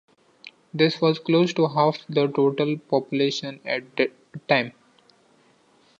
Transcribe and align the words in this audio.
This 0.73 0.99
was 0.99 1.19
close 1.19 1.53
to 1.53 1.67
half 1.67 2.07
the 2.09 2.25
total 2.27 2.75
population 2.89 3.59
at 3.63 3.95
the 3.97 4.11
time. 4.49 4.71